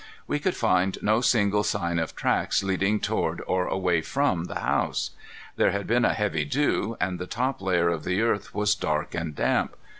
[0.25, 5.11] We could find no single sign of tracks leading toward or away from the house.
[5.57, 9.13] There had been a heavy dew, and the top layer of the earth was dark
[9.13, 9.75] and damp.